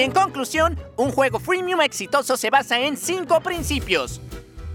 [0.00, 4.22] Y en conclusión, un juego freemium exitoso se basa en cinco principios.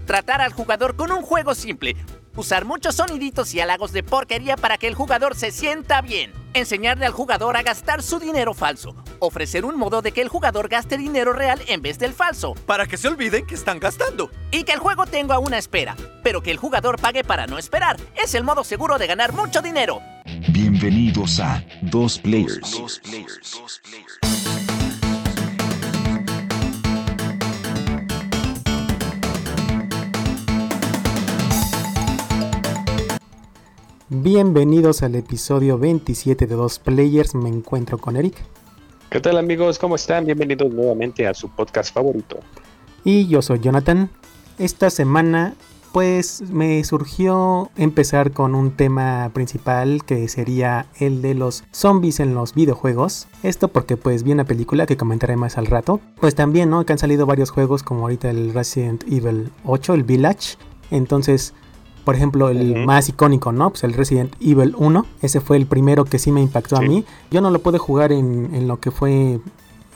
[0.06, 1.96] Tratar al jugador con un juego simple,
[2.36, 7.06] usar muchos soniditos y halagos de porquería para que el jugador se sienta bien, enseñarle
[7.06, 10.96] al jugador a gastar su dinero falso, ofrecer un modo de que el jugador gaste
[10.96, 14.30] dinero real en vez del falso, Para que se olviden que están gastando.
[14.52, 17.96] y que el juego tenga una espera, pero que el jugador pague para no esperar.
[18.14, 20.00] Es el modo seguro de ganar mucho dinero.
[20.50, 22.80] Bienvenidos a Dos Players.
[34.08, 37.34] Bienvenidos al episodio 27 de Dos Players.
[37.34, 38.36] Me encuentro con Eric.
[39.10, 39.80] ¿Qué tal amigos?
[39.80, 40.24] ¿Cómo están?
[40.24, 42.38] Bienvenidos nuevamente a su podcast favorito.
[43.02, 44.08] Y yo soy Jonathan.
[44.58, 45.56] Esta semana
[45.92, 52.32] pues me surgió empezar con un tema principal que sería el de los zombies en
[52.32, 53.26] los videojuegos.
[53.42, 55.98] Esto porque pues vi una película que comentaré más al rato.
[56.20, 56.86] Pues también, ¿no?
[56.86, 60.58] Que han salido varios juegos como ahorita el Resident Evil 8, el Village.
[60.92, 61.54] Entonces,
[62.06, 63.70] por ejemplo, el más icónico, ¿no?
[63.70, 65.04] Pues el Resident Evil 1.
[65.22, 67.04] Ese fue el primero que sí me impactó a mí.
[67.32, 69.40] Yo no lo pude jugar en, en lo que fue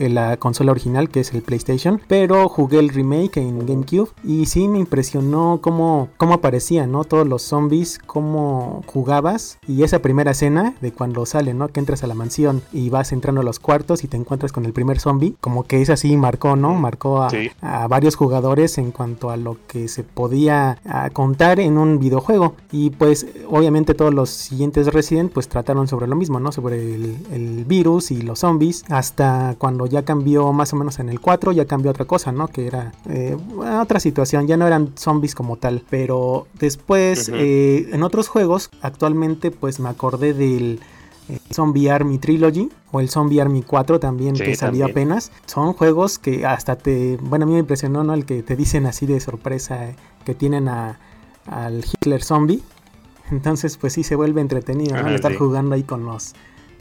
[0.09, 4.69] la consola original, que es el PlayStation, pero jugué el remake en GameCube y sí
[4.69, 7.05] me impresionó cómo, cómo aparecían, ¿no?
[7.05, 11.69] Todos los zombies, cómo jugabas y esa primera escena de cuando sale, ¿no?
[11.69, 14.65] Que entras a la mansión y vas entrando a los cuartos y te encuentras con
[14.65, 16.75] el primer zombie, como que esa sí marcó, ¿no?
[16.75, 17.51] Marcó a, Sí.
[17.61, 20.79] a varios jugadores en cuanto a lo que se podía
[21.13, 26.17] contar en un videojuego y pues obviamente todos los siguientes Resident pues trataron sobre lo
[26.17, 26.53] mismo, ¿no?
[26.53, 31.09] Sobre el, el virus y los zombies hasta cuando ya cambió más o menos en
[31.09, 32.49] el 4 ya cambió otra cosa, ¿no?
[32.49, 33.37] Que era eh,
[33.83, 39.51] otra situación, ya no eran zombies como tal, pero después eh, en otros juegos actualmente
[39.51, 40.81] pues me acordé del
[41.29, 45.09] eh, Zombie Army Trilogy o el Zombie Army 4 también Sí, que salió también.
[45.13, 45.31] apenas.
[45.47, 48.15] Son juegos que hasta te, bueno, a mí me impresionó, ¿no?
[48.15, 50.99] El que te dicen así de sorpresa eh, que tienen a,
[51.47, 52.63] al Hitler Zombie.
[53.31, 55.01] Entonces, pues sí se vuelve entretenido, ¿no?
[55.03, 55.39] Ajá, estar sí.
[55.39, 56.35] jugando ahí con los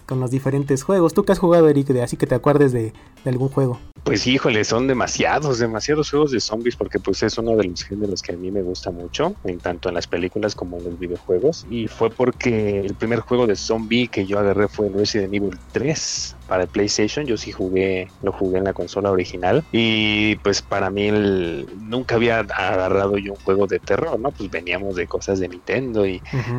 [0.10, 1.14] con los diferentes juegos.
[1.14, 1.88] ¿Tú qué has jugado, Eric?
[1.88, 2.94] De, así que te acuerdes de,
[3.26, 3.80] algún juego.
[4.04, 8.24] Pues híjole, son demasiados, demasiados juegos de zombies porque pues es uno de los géneros
[8.24, 11.68] que a mí me gusta mucho, en tanto en las películas como en los videojuegos.
[11.70, 16.36] Y fue porque el primer juego de zombie que yo agarré fue Resident Evil 3
[16.50, 17.26] para el PlayStation.
[17.28, 19.64] Yo sí jugué, lo jugué en la consola original.
[19.72, 24.34] Y pues para mí el- nunca había agarrado yo un juego de terror, ¿no?
[24.34, 26.06] Pues veníamos de cosas de Nintendo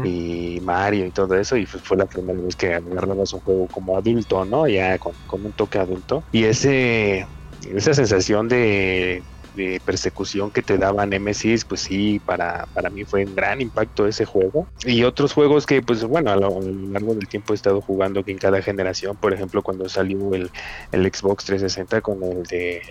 [0.02, 3.68] y Mario y todo eso y pues fue la primera vez que agarrabas un juego
[3.68, 4.66] como adulto, ¿no?
[4.68, 7.26] Ya con, con un toque adulto y ese
[7.60, 13.24] esa sensación de, de persecución que te daban Nemesis, pues sí, para, para mí fue
[13.24, 14.66] un gran impacto ese juego.
[14.84, 18.32] Y otros juegos que, pues bueno, a lo, largo del tiempo he estado jugando que
[18.32, 20.50] en cada generación, por ejemplo, cuando salió el,
[20.92, 22.82] el Xbox 360 con el de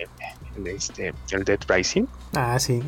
[0.66, 2.80] este, el Dead Rising, Ah, sí.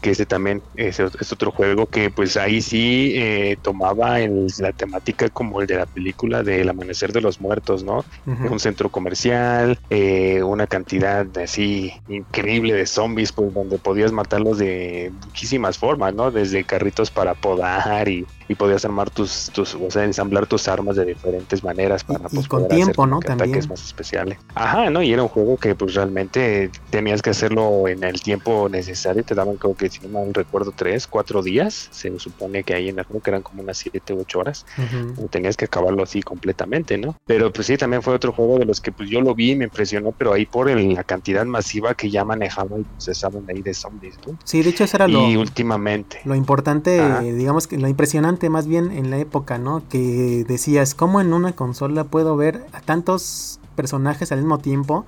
[0.00, 4.72] que este también es, es otro juego que pues ahí sí eh, tomaba el- la
[4.72, 8.04] temática como el de la película del amanecer de los muertos, ¿no?
[8.50, 15.12] Un centro comercial, eh, una cantidad así increíble de zombies, pues donde podías matarlos de
[15.26, 16.30] muchísimas formas, ¿no?
[16.30, 20.96] Desde carritos para podar y, y podías armar tus, tus, o sea, ensamblar tus armas
[20.96, 23.20] de diferentes maneras para y pues, con poder hacer tiempo, como ¿no?
[23.20, 23.50] También.
[23.50, 24.38] ataques más especiales.
[24.54, 25.02] Ajá, ¿no?
[25.02, 29.34] Y era un juego que pues realmente tenías que hacerlo en el tiempo necesario, te
[29.34, 32.98] daban creo que si no mal recuerdo tres, cuatro días, se supone que ahí en
[32.98, 35.28] el juego que eran como unas siete u ocho horas, Ujú.
[35.28, 37.16] tenías que acabarlo así completamente, ¿no?
[37.26, 39.56] Pero pues sí, también fue otro juego de los que pues yo lo vi y
[39.56, 43.60] me impresionó, pero ahí por el- la cantidad masiva que ya manejaban y procesaban ahí
[43.62, 44.36] de zombies, ¿no?
[44.44, 46.20] Sí, de hecho eso era lo, Y últimamente.
[46.24, 47.20] Lo importante, Ajá.
[47.20, 49.82] digamos que lo impresionante más bien en la época, ¿no?
[49.88, 55.04] Que decías, ¿cómo en una consola puedo ver a tantos personajes al mismo tiempo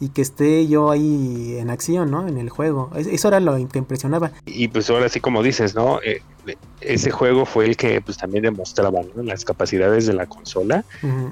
[0.00, 2.26] y que esté yo ahí en acción, ¿no?
[2.26, 2.90] En el juego.
[2.96, 4.32] Es- Eso era lo que impresionaba.
[4.44, 6.00] Y pues ahora sí como dices, ¿no?
[6.02, 6.20] Eh,
[6.82, 9.22] ese juego fue el que pues también demostraba ¿no?
[9.22, 10.84] las capacidades de la consola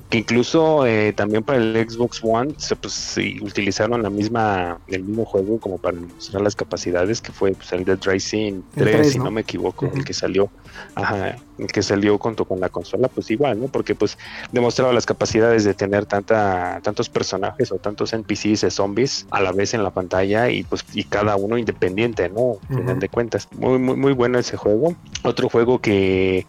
[0.09, 5.03] que incluso eh, también para el Xbox One se, pues, sí, utilizaron la misma el
[5.05, 8.93] mismo juego como para demostrar las capacidades que fue pues, el Dead Rising 3, El
[9.01, 9.31] 3, si ¿no?
[9.31, 10.49] me equivoco el que salió
[10.95, 11.39] ajá,
[11.73, 14.17] que salió junto con la consola pues igual no porque pues
[14.51, 19.53] demostraba las capacidades de tener tanta tantos personajes o tantos NPCs de zombies a la
[19.53, 23.01] vez en la pantalla y pues y cada uno independiente no final Ujú.
[23.01, 23.49] de cuentas.
[23.53, 24.97] Muy muy muy bueno ese juego.
[25.25, 26.47] Otro juego que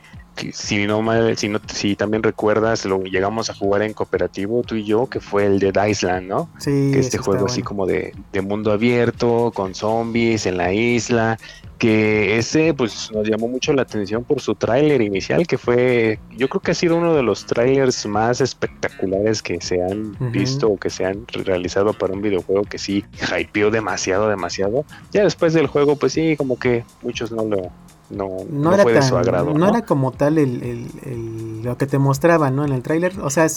[0.52, 4.76] si no mal, si no, si también recuerdas, lo llegamos a jugar en cooperativo tú
[4.76, 6.50] y yo, que fue el de Island, ¿no?
[6.58, 6.92] Sí.
[6.92, 11.38] Que este juego así como de, de, mundo abierto, con zombies en la isla,
[11.78, 16.48] que ese pues nos llamó mucho la atención por su tráiler inicial, que fue, yo
[16.48, 20.78] creo que ha sido uno de los trailers más espectaculares que se han visto o
[20.78, 23.04] que se han realizado para un videojuego que sí
[23.38, 24.86] hypeó demasiado, demasiado.
[25.12, 27.72] Ya después del juego, pues sí, como que muchos no lo
[28.14, 29.54] no, no, fue de su agrado.
[29.54, 32.66] No, era como tal el, lo que te mostraba ¿no?
[32.66, 33.20] en el tráiler.
[33.22, 33.48] O sea,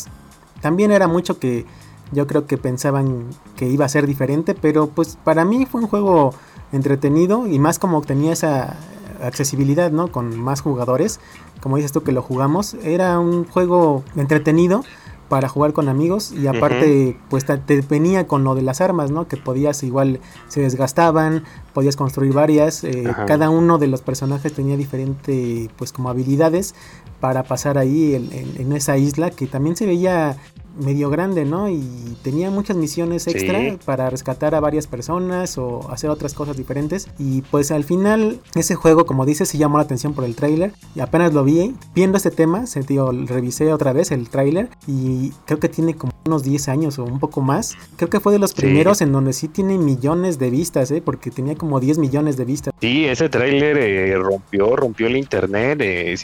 [0.60, 1.66] también era mucho que
[2.12, 3.24] yo creo que pensaban
[3.56, 6.32] que iba a ser diferente, pero pues para mí fue un juego
[6.72, 8.76] entretenido y más como tenía esa
[9.22, 10.12] accesibilidad, ¿no?
[10.12, 11.20] Con más jugadores,
[11.60, 14.82] como dices tú que lo jugamos, era un juego entretenido
[15.28, 19.26] para jugar con amigos y aparte pues te venía con lo de las armas, ¿no?
[19.26, 24.76] Que podías igual se desgastaban, podías construir varias, eh, cada uno de los personajes tenía
[24.76, 26.74] diferente pues como habilidades
[27.20, 30.36] para pasar ahí en, esa isla que también se veía
[30.78, 31.68] medio grande, ¿no?
[31.68, 37.08] Y tenía muchas misiones extra para rescatar a varias personas o hacer otras cosas diferentes.
[37.18, 40.72] Y pues al final ese juego, como dices, sí llamó la atención por el tráiler.
[40.94, 45.30] Y apenas lo vi, viendo este tema, se, digo, revisé otra vez el tráiler y
[45.46, 47.76] creo que tiene como unos 10 años o un poco más.
[47.96, 51.02] Creo que fue de los primeros en donde sí tiene millones de vistas, ¿eh?
[51.04, 52.74] Porque tenía como 10 millones de vistas.
[52.80, 55.80] Sí, ese tráiler eh, rompió, rompió el internet.
[55.80, 56.16] Eh,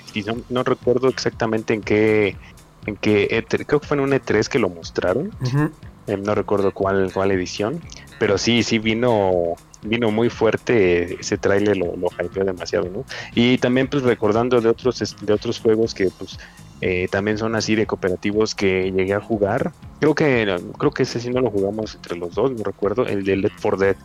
[0.50, 2.36] no recuerdo exactamente en qué
[2.86, 5.30] en que e creo que fue en un E3 que lo mostraron.
[6.08, 7.80] Eh, no recuerdo cuál, cuál edición,
[8.18, 13.04] pero sí, sí vino vino muy fuerte ese tráiler lo, lo hypeó demasiado, ¿no?
[13.34, 16.38] Y también pues recordando de otros de otros juegos que pues
[16.80, 19.72] eh, también son así de cooperativos que llegué a jugar.
[20.00, 23.24] Creo que creo que ese sí no lo jugamos entre los dos, no recuerdo, el
[23.24, 23.96] de Left 4 Dead.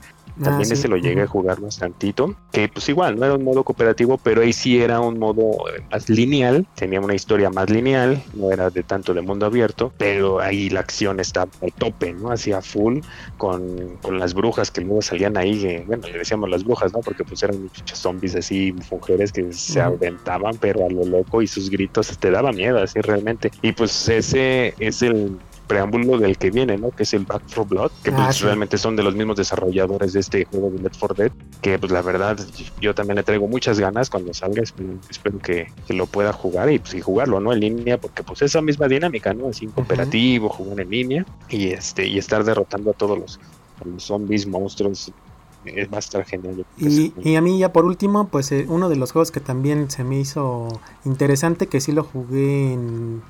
[0.43, 2.35] También ah, ese lo llegué a jugar bastantito.
[2.51, 5.83] Que pues igual, no era un modo cooperativo, pero ahí sí era un modo eh,
[5.91, 6.67] más lineal.
[6.75, 10.81] Tenía una historia más lineal, no era de tanto de mundo abierto, pero ahí la
[10.81, 12.31] acción estaba al tope, ¿no?
[12.31, 12.99] Hacía full
[13.37, 15.83] con, con, las brujas que luego salían ahí.
[15.85, 16.99] bueno, le decíamos las brujas, ¿no?
[16.99, 21.47] Porque pues eran muchos zombies así, mujeres que se aventaban, pero a lo loco y
[21.47, 23.51] sus gritos te daban miedo, así realmente.
[23.61, 25.37] Y pues ese es el
[25.67, 26.91] preámbulo del que viene, ¿no?
[26.91, 30.19] Que es el Back 4 Blood, que pues, realmente son de los mismos desarrolladores de
[30.21, 31.31] este juego de Left 4 Dead,
[31.61, 32.37] que pues la verdad
[32.81, 36.93] yo también le traigo muchas ganas cuando salga, espero, que, lo pueda jugar y pues
[36.93, 37.53] y jugarlo, ¿no?
[37.53, 39.49] En línea, porque pues esa misma dinámica, ¿no?
[39.49, 43.39] Así cooperativo, jugar en línea y este y estar derrotando a todos los,
[43.85, 45.11] los zombies, monstruos,
[45.65, 46.65] va a estar genial.
[46.77, 50.03] Y, a mí ya por último, pues eh, uno de los juegos que también se
[50.03, 50.67] me hizo
[51.05, 53.21] interesante, que sí lo jugué en,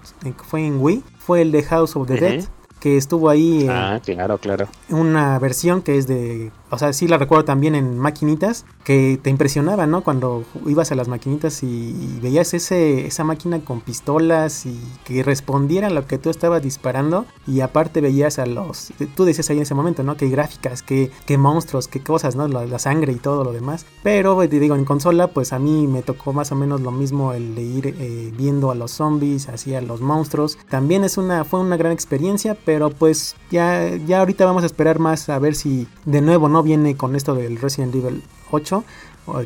[0.43, 2.45] fue en Wii, fue el de House of the Dead,
[2.79, 3.67] que estuvo ahí.
[3.69, 4.67] Ah, claro, claro.
[4.89, 9.29] Una versión que es de o sea, sí la recuerdo también en maquinitas que te
[9.29, 10.03] impresionaba, ¿no?
[10.03, 15.87] Cuando ibas a las maquinitas y, veías ese, esa máquina con pistolas y que respondiera
[15.87, 19.63] a lo que tú estabas disparando y aparte veías a los, tú decías ahí en
[19.63, 20.17] ese momento, ¿no?
[20.17, 22.47] Que gráficas, que, monstruos, qué cosas, ¿no?
[22.47, 23.85] La, sangre y todo lo demás.
[24.03, 26.91] Pero, pues, te digo, en consola, pues a mí me tocó más o menos lo
[26.91, 30.57] mismo el de ir eh, viendo a los zombies, así a los monstruos.
[30.69, 34.99] También es una, fue una gran experiencia, pero pues ya, ya ahorita vamos a esperar
[34.99, 36.63] más a ver si de nuevo, ¿no?
[36.63, 38.83] viene con esto del Resident Evil 8,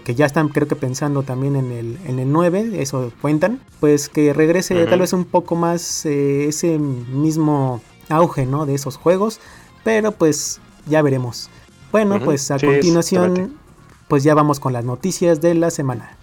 [0.03, 4.09] que ya están creo que pensando también en el, en el 9, eso cuentan, pues
[4.09, 8.65] que regrese tal vez un poco más eh, ese mismo auge ¿no?
[8.65, 9.39] de esos juegos,
[9.83, 11.51] pero pues ya veremos.
[11.91, 13.53] Bueno, pues a continuación,
[14.07, 16.17] pues ya vamos con las noticias de la semana.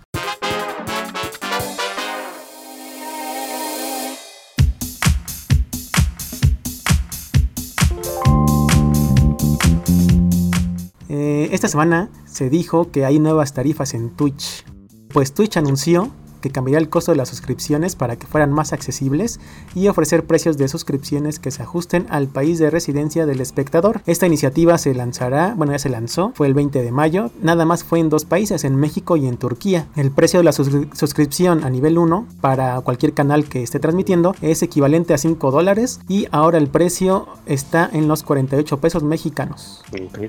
[11.59, 14.65] Esta semana se dijo que hay nuevas tarifas en Twitch.
[15.13, 16.09] Pues Twitch anunció
[16.41, 19.41] que cambiaría el costo de las suscripciones para que fueran más accesibles
[19.75, 24.01] y ofrecer precios de suscripciones que se ajusten al país de residencia del espectador.
[24.07, 27.85] Esta iniciativa se lanzará, bueno ya se lanzó, fue el 20 de mayo, nada más
[27.85, 29.87] fue en dos países, en México y en Turquía.
[29.97, 34.63] El precio de la suscripción a nivel 1 para cualquier canal que esté transmitiendo es
[34.63, 39.83] equivalente a 5 dólares y ahora el precio está en los 48 pesos mexicanos.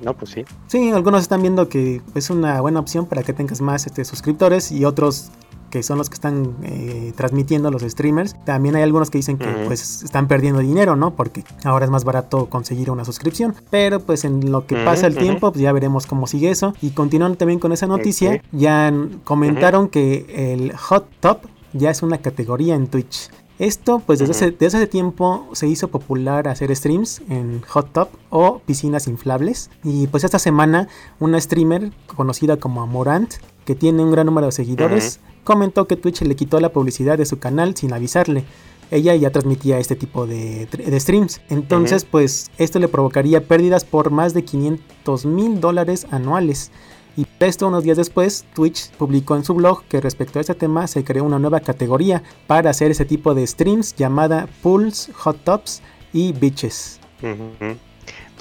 [0.04, 0.46] No, pues sí.
[0.68, 4.72] Sí, algunos están viendo que es una buena opción para que tengas más este, suscriptores
[4.72, 5.32] y otros
[5.70, 9.48] que son los que están eh, transmitiendo los streamers, también hay algunos que dicen que
[9.66, 11.16] pues están perdiendo dinero, ¿no?
[11.16, 13.56] Porque ahora es más barato conseguir una suscripción.
[13.70, 16.74] Pero pues en lo que pasa el tiempo, pues ya veremos cómo sigue eso.
[16.82, 21.40] Y continuando también con esa noticia, ya comentaron que el hot top
[21.74, 23.30] ya es una categoría en Twitch.
[23.60, 28.08] Esto, pues desde, hace, desde, hace, tiempo se hizo popular hacer streams en hot top
[28.30, 29.70] o piscinas inflables.
[29.84, 30.88] Y pues esta semana
[31.20, 33.34] una streamer conocida como Amorant,
[33.66, 37.26] que tiene un gran número de seguidores, comentó que Twitch le quitó la publicidad de
[37.26, 38.44] su canal sin avisarle.
[38.92, 41.42] Ella ya transmitía este tipo de, de streams.
[41.50, 46.72] Entonces, pues esto le provocaría pérdidas por más de 500 mil dólares anuales.
[47.20, 50.88] Y esto unos días después, Twitch publicó en su blog que respecto a este tema
[50.88, 55.82] se creó una nueva categoría para hacer ese tipo de streams llamada Pools, Hot Tops
[56.14, 57.00] y Bitches.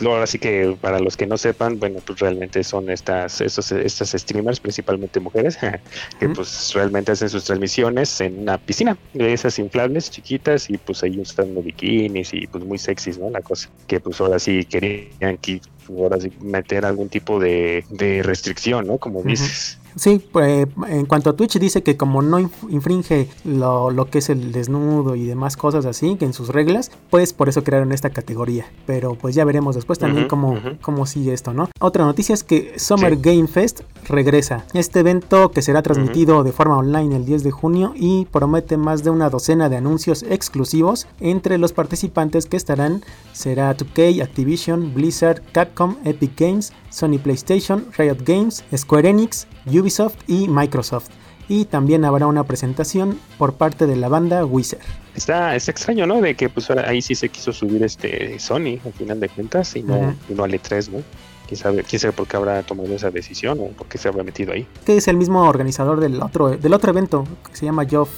[0.00, 4.10] Ahora sí que para los que no sepan, bueno, pues realmente son estas, estos, estas
[4.12, 5.58] streamers, principalmente mujeres,
[6.20, 11.02] que pues realmente hacen sus transmisiones en una piscina de esas inflables chiquitas y pues
[11.02, 13.30] ahí están bikinis y pues muy sexys, ¿no?
[13.30, 13.68] La cosa.
[13.86, 18.98] Que pues ahora sí querían que ahora sí meter algún tipo de, de restricción, ¿no?
[18.98, 19.78] Como dices.
[19.98, 24.30] Sí, pues, en cuanto a Twitch dice que como no infringe lo, lo, que es
[24.30, 28.10] el desnudo y demás cosas así, que en sus reglas, pues por eso crearon esta
[28.10, 28.66] categoría.
[28.86, 31.68] Pero pues ya veremos después también cómo, cómo, sigue esto, ¿no?
[31.80, 34.64] Otra noticia es que Summer Game Fest regresa.
[34.72, 39.02] Este evento que será transmitido de forma online el 10 de junio y promete más
[39.02, 41.08] de una docena de anuncios exclusivos.
[41.20, 43.02] Entre los participantes que estarán
[43.32, 50.48] será 2K, Activision, Blizzard, Capcom, Epic Games, Sony PlayStation, Riot Games, Square Enix, Ubisoft y
[50.48, 51.08] Microsoft.
[51.48, 54.82] Y también habrá una presentación por parte de la banda Wizard.
[55.14, 56.20] Está, es extraño, ¿no?
[56.20, 59.82] De que pues ahí sí se quiso subir este Sony al final de cuentas y
[59.82, 61.02] no, y no al E3, ¿no?
[61.46, 64.22] ¿Quién sabe, quién sabe por qué habrá tomado esa decisión o por qué se habrá
[64.22, 64.66] metido ahí.
[64.84, 68.10] Que es el mismo organizador del otro, del otro evento que se llama Geoff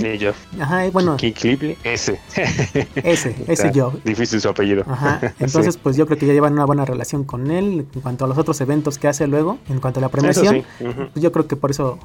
[0.00, 0.36] Sí, Jeff.
[0.60, 1.16] Ajá, bueno.
[1.84, 2.18] ese.
[2.96, 3.92] ese, ese yo.
[4.04, 4.84] Difícil su apellido.
[4.86, 5.34] Ajá.
[5.38, 8.28] Entonces, pues yo creo que ya llevan una buena relación con él en cuanto a
[8.28, 10.64] los otros eventos que hace luego, en cuanto a la premiación.
[10.78, 11.98] pues yo creo que por eso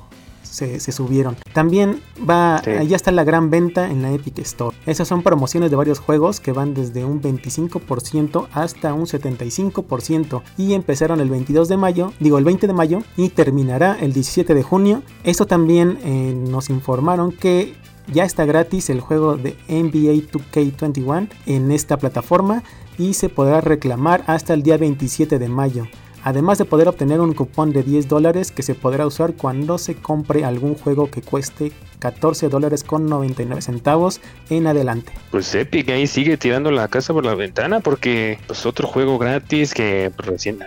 [0.58, 1.36] se, subieron.
[1.54, 4.76] También va, ya está la gran venta en la Epic Store.
[4.86, 10.74] Esas son promociones de varios juegos que van desde un 25% hasta un 75% y
[10.74, 14.64] empezaron el 22 de mayo, digo el 20 de mayo y terminará el 17 de
[14.64, 15.04] junio.
[15.24, 17.76] Esto también eh, nos informaron que
[18.12, 22.64] ya está gratis el juego de NBA 2K21 en esta plataforma
[22.98, 25.88] y se podrá reclamar hasta el día 27 de mayo
[26.24, 29.96] además de poder obtener un cupón de 10 dólares que se podrá usar cuando se
[29.96, 35.12] compre algún juego que cueste 14 dólares con 99 centavos en adelante.
[35.32, 39.74] Pues Epic ahí sigue tirando la casa por la ventana porque pues otro juego gratis
[39.74, 40.60] que recién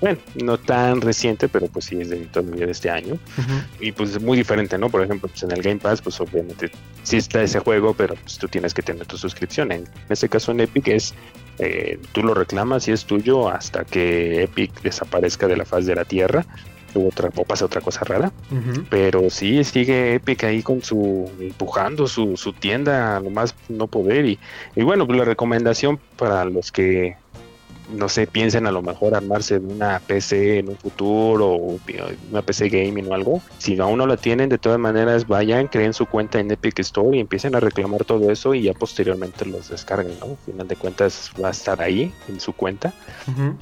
[0.00, 3.18] bueno, no tan reciente, pero pues sí es de todavía de este año.
[3.78, 4.90] Y pues es muy diferente, ¿no?
[4.90, 6.72] Por ejemplo, pues en el Game Pass, pues obviamente
[7.04, 9.70] sí está ese juego, pero pues tú tienes que tener tu suscripción.
[9.70, 11.14] En este caso en Epic es
[11.58, 15.94] eh, tú lo reclamas y es tuyo hasta que Epic desaparezca de la faz de
[15.94, 16.44] la tierra
[16.94, 18.32] o, otra, o pasa otra cosa rara.
[18.90, 23.86] Pero sí sigue Epic ahí con su empujando su, su tienda a lo más no
[23.86, 24.26] poder.
[24.26, 24.38] Y,
[24.76, 27.16] y bueno, pues la recomendación para los que
[27.92, 31.78] no sé, piensen a lo mejor armarse una PC en un futuro o
[32.30, 33.42] una PC gaming o algo.
[33.58, 37.16] Si aún no la tienen, de todas maneras vayan, creen su cuenta en Epic Store
[37.16, 40.26] y empiecen a reclamar todo eso y ya posteriormente los descarguen, ¿no?
[40.26, 42.92] Al final de cuentas va a estar ahí en su cuenta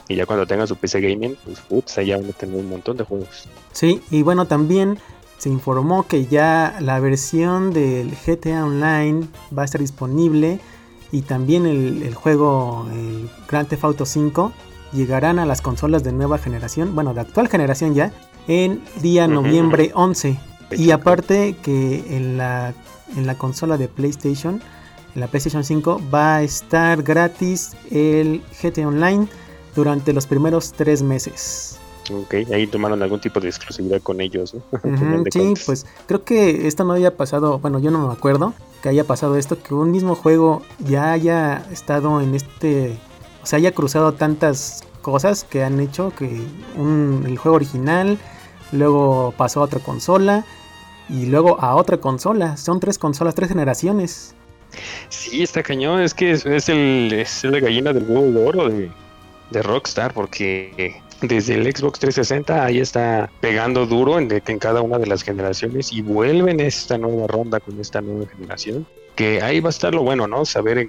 [0.09, 2.97] y ya cuando tengan su PC gaming, pues putz, ya van a tener un montón
[2.97, 3.49] de juegos.
[3.73, 4.99] Sí, y bueno, también
[5.39, 10.61] se informó que ya la versión del GTA Online va a estar disponible
[11.13, 14.53] y también el, juego el Grand Theft Auto 5
[14.93, 18.13] llegarán a las consolas de nueva generación, bueno, de actual generación ya,
[18.49, 20.39] en día noviembre 11.
[20.73, 22.75] Y aparte que en la,
[23.17, 24.61] en la consola de PlayStation,
[25.15, 29.27] en la PlayStation 5, va a estar gratis el GT Online
[29.75, 31.80] durante los primeros tres meses.
[32.13, 34.63] Ok, ahí tomaron algún tipo de exclusividad con ellos, ¿no?
[35.31, 38.53] sí, pues creo que esto no había pasado, bueno, yo no me acuerdo
[38.83, 42.97] que haya pasado esto, que un mismo juego ya haya estado en este,
[43.43, 46.41] o sea, haya cruzado tantas cosas que han hecho que
[46.77, 48.19] un, el juego original,
[48.73, 50.45] luego pasó a otra consola
[51.09, 52.57] y luego a otra consola.
[52.57, 54.35] Son tres consolas, tres generaciones.
[55.09, 58.91] Sí, está cañón, es que es, el, es la gallina del huevo de oro de,
[59.51, 64.99] de Rockstar, porque desde el Xbox 360 ahí está pegando duro en, en cada una
[64.99, 68.87] de las generaciones y vuelven esta nueva ronda con esta nueva generación.
[69.15, 70.45] Que ahí va a estar lo bueno, ¿no?
[70.45, 70.89] Saber,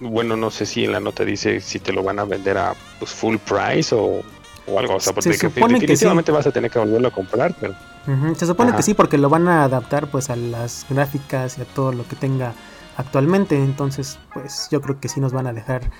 [0.00, 2.74] bueno, no sé si en la nota dice si te lo van a vender a
[2.98, 4.22] pues, full price o,
[4.76, 4.96] algo.
[4.96, 7.74] O sea, porque definitivamente vas a tener que volverlo a comprar, pero.
[8.36, 11.64] Se supone que sí, porque lo van a adaptar pues a las gráficas y a
[11.66, 12.54] todo lo que tenga
[12.96, 13.56] actualmente.
[13.56, 15.90] Entonces, pues yo creo que sí nos van a dejar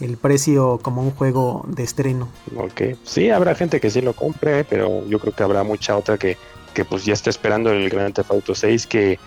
[0.00, 2.28] el precio como un juego de estreno.
[2.56, 6.18] Ok, sí, habrá gente que sí lo compre, pero yo creo que habrá mucha otra
[6.18, 6.36] que,
[6.74, 9.18] que pues ya está esperando el Grand Theft Auto 6, que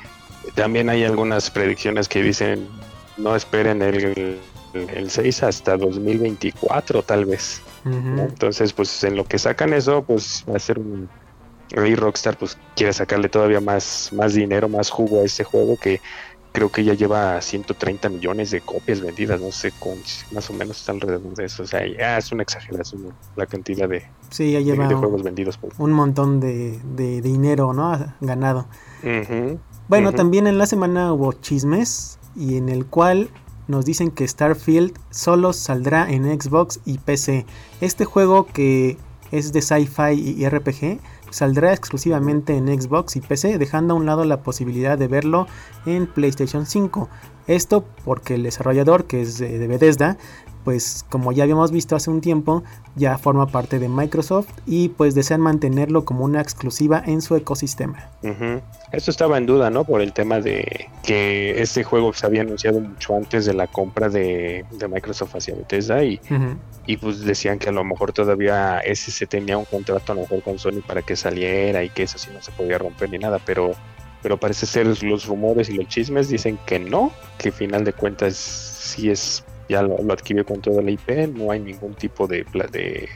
[0.56, 2.68] también hay algunas predicciones que dicen
[3.18, 4.40] no esperen el,
[4.74, 7.62] el, 6 hasta 2024 tal vez.
[7.86, 11.10] Entonces, pues en lo que sacan eso, pues va a ser un,
[11.70, 16.00] Rockstar pues quiere sacarle todavía más, más dinero, más jugo a este juego que
[16.54, 19.98] creo que ya lleva 130 millones de copias vendidas, no sé, con,
[20.32, 21.64] más o menos está alrededor de eso.
[21.64, 25.58] O sea, ya es una exageración la cantidad de, sí, ya lleva de juegos vendidos.
[25.58, 25.74] Por...
[25.80, 28.16] Un montón de, de, dinero, ¿no?
[28.22, 28.68] Ganado.
[29.90, 33.30] Bueno, también en la semana hubo chismes y en el cual
[33.68, 37.46] nos dicen que Starfield solo saldrá en Xbox y PC.
[37.82, 38.98] Este juego que
[39.34, 41.00] es de sci-fi y RPG
[41.32, 45.48] saldrá exclusivamente en Xbox y PC, dejando a un lado la posibilidad de verlo
[45.88, 47.10] en PlayStation 5.
[47.48, 50.18] Esto porque el desarrollador, que es de Bethesda,
[50.64, 52.64] pues como ya habíamos visto hace un tiempo,
[52.96, 58.10] ya forma parte de Microsoft y pues desean mantenerlo como una exclusiva en su ecosistema.
[58.92, 59.84] Esto estaba en duda, ¿no?
[59.84, 64.10] Por el tema de que este juego se había anunciado mucho antes de la compra
[64.10, 66.20] de, de Microsoft hacia Bethesda y,
[66.86, 70.22] y pues decían que a lo mejor todavía ese se tenía un contrato a lo
[70.22, 73.18] mejor con Sony para que saliera y que eso sí no se podía romper ni
[73.18, 73.74] nada, pero
[74.24, 77.92] pero parece ser los rumores y los chismes dicen que no, que al final de
[77.92, 82.28] cuentas sí es ya lo, lo adquirió con toda la IP, no hay ningún tipo
[82.28, 83.10] de de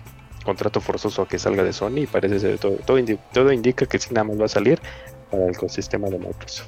[0.46, 3.86] contrato forzoso a que salga de Sony y parece ser todo todo, indi- todo indica
[3.86, 4.80] que sí nada más va a salir
[5.30, 6.68] para el ecosistema de Microsoft.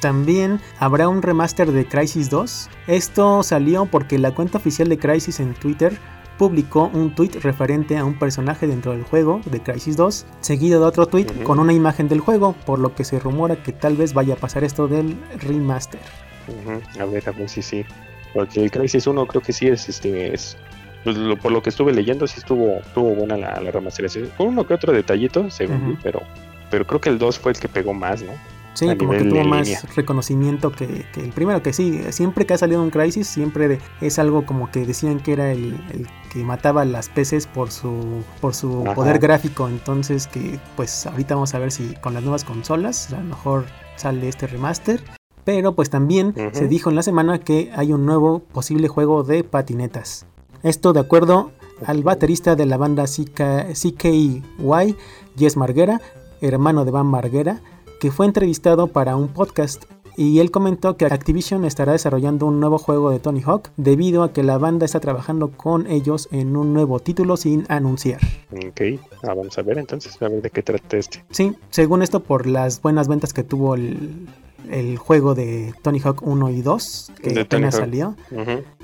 [0.00, 2.68] También habrá un remaster de Crisis 2.
[2.88, 5.96] Esto salió porque la cuenta oficial de Crisis en Twitter
[6.38, 10.86] publicó un tweet referente a un personaje dentro del juego de Crisis 2, seguido de
[10.86, 14.12] otro tweet con una imagen del juego, por lo que se rumora que tal vez
[14.12, 16.00] vaya a pasar esto del remaster.
[16.48, 17.84] Ujú, A ver, a ver si sí.
[18.34, 20.56] Porque el Crisis 1 creo que sí es, este, es
[21.04, 24.30] pues, lo- por lo que estuve leyendo, sí estuvo, estuvo buena la, la remasterización.
[24.36, 26.22] Con uno que otro detallito, según pero,
[26.70, 28.32] pero creo que el 2 fue el que pegó más, ¿no?
[28.74, 29.82] Sí, A como que tuvo más línea.
[29.94, 33.78] reconocimiento que, que el primero, que sí, siempre que ha salido un Crisis, siempre de-
[34.00, 38.24] es algo como que decían que era el, el que mataba las peces por su,
[38.40, 38.94] por su Ajá.
[38.94, 43.18] poder gráfico, entonces que pues ahorita vamos a ver si con las nuevas consolas a
[43.18, 45.02] lo mejor sale este remaster.
[45.44, 49.44] Pero pues también se dijo en la semana que hay un nuevo posible juego de
[49.44, 50.26] patinetas.
[50.62, 51.50] Esto de acuerdo
[51.84, 54.44] al baterista de la banda CK CKY,
[55.36, 56.00] Jess Marguera,
[56.40, 57.60] hermano de Van Marguera,
[58.00, 59.84] que fue entrevistado para un podcast
[60.16, 64.32] y él comentó que Activision estará desarrollando un nuevo juego de Tony Hawk debido a
[64.32, 68.20] que la banda está trabajando con ellos en un nuevo título sin anunciar.
[68.52, 71.24] Ok, ah, vamos a ver entonces, a ver de qué trata este.
[71.30, 74.26] Sí, según esto por las buenas ventas que tuvo el,
[74.70, 78.16] el juego de Tony Hawk 1 y 2, que apenas salió.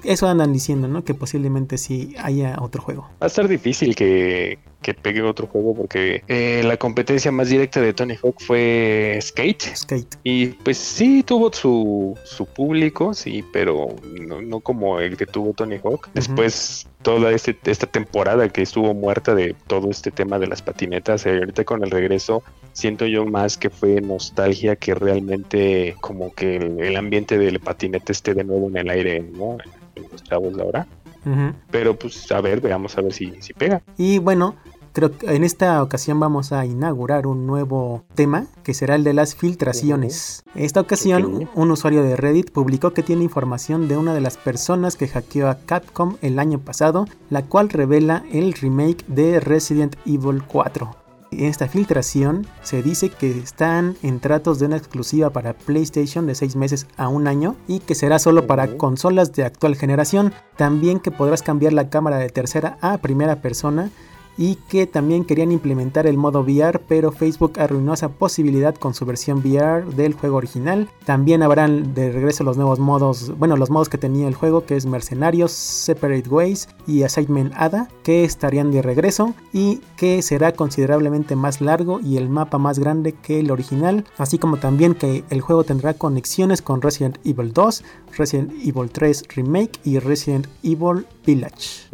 [0.05, 1.05] Eso andan diciendo, ¿no?
[1.05, 3.03] Que posiblemente sí haya otro juego.
[3.21, 7.81] Va a estar difícil que, que pegue otro juego porque eh, la competencia más directa
[7.81, 9.63] de Tony Hawk fue Skate.
[9.77, 10.17] Skate.
[10.25, 15.53] Y pues sí tuvo su, su público, sí, pero no, no como el que tuvo
[15.53, 16.09] Tony Hawk.
[16.15, 21.27] Después toda este, esta temporada que estuvo muerta de todo este tema de las patinetas,
[21.27, 26.57] eh, ahorita con el regreso siento yo más que fue nostalgia que realmente como que
[26.57, 29.59] el, el ambiente del patinete esté de nuevo en el aire, ¿no?
[29.95, 30.87] En los chavos de ahora.
[31.71, 33.83] Pero pues a ver, veamos a ver si, si pega.
[33.99, 34.57] Y bueno,
[34.99, 39.13] creo que en esta ocasión vamos a inaugurar un nuevo tema que será el de
[39.13, 40.43] las filtraciones.
[40.57, 44.97] Esta ocasión, un usuario de Reddit publicó que tiene información de una de las personas
[44.97, 50.43] que hackeó a Capcom el año pasado, la cual revela el remake de Resident Evil
[50.43, 50.91] 4.
[51.31, 56.35] En esta filtración se dice que están en tratos de una exclusiva para PlayStation de
[56.35, 60.33] 6 meses a un año y que será solo para consolas de actual generación.
[60.57, 63.91] También que podrás cambiar la cámara de tercera a primera persona
[64.39, 69.05] y que también querían implementar el modo VR, pero Facebook arruinó esa posibilidad con su
[69.05, 70.89] versión VR del juego original.
[71.05, 74.77] También habrán de regreso los nuevos modos, bueno, los modos que tenía el juego, que
[74.77, 81.35] es Mercenarios, Separate Ways y Assignment Ada, que estarían de regreso y que será considerablemente
[81.35, 85.41] más largo y el mapa más grande que el original, así como también que el
[85.41, 87.85] juego tendrá conexiones con Resident Evil 2,
[88.17, 91.89] Resident Evil 3 Remake y Resident Evil Village.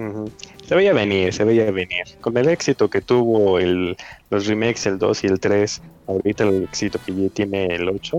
[0.67, 2.05] Se veía venir, se veía venir.
[2.21, 3.97] Con el éxito que tuvo el,
[4.31, 8.17] los remakes, el 2 y el 3, ahorita el éxito que ya tiene el 8,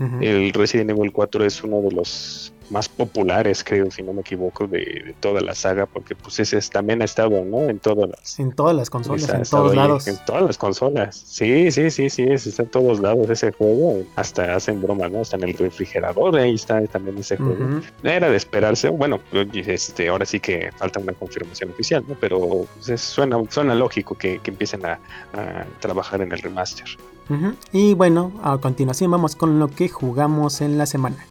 [0.00, 0.18] Ujú.
[0.20, 4.66] el Resident Evil 4 es uno de los más populares, creo, si no me equivoco,
[4.66, 7.60] de, de toda la saga, porque pues ese es- también ha estado, ¿no?
[7.68, 8.38] En todas las...
[8.38, 10.06] En todas las consolas, en todos ahí, lados.
[10.08, 11.16] En todas las consolas.
[11.16, 14.02] Sí, sí, sí, sí, es- está en todos lados ese juego.
[14.16, 15.22] Hasta hacen broma, ¿no?
[15.22, 17.80] Está en el refrigerador, ahí está también ese juego.
[18.02, 19.20] Era de esperarse, bueno,
[19.54, 22.16] este, ahora sí que falta una confirmación oficial, ¿no?
[22.20, 24.98] Pero pues, es- suena, suena lógico que, que empiecen a,
[25.32, 26.86] a trabajar en el remaster.
[27.30, 27.54] Ujú.
[27.72, 31.26] Y bueno, a continuación vamos con lo que jugamos en la semana.